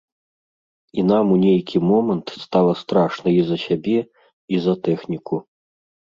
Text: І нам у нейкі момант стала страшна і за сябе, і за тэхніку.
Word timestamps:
І 0.99 1.03
нам 1.09 1.25
у 1.33 1.35
нейкі 1.43 1.81
момант 1.89 2.27
стала 2.45 2.73
страшна 2.79 3.27
і 3.33 3.41
за 3.49 3.57
сябе, 3.65 3.99
і 4.57 4.63
за 4.65 4.73
тэхніку. 4.89 5.35